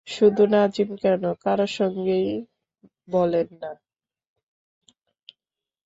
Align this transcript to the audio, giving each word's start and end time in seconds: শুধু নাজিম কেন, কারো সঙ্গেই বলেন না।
শুধু 0.07 0.43
নাজিম 0.51 0.89
কেন, 0.97 1.23
কারো 1.43 1.67
সঙ্গেই 1.77 2.27
বলেন 3.07 3.47
না। 3.61 3.71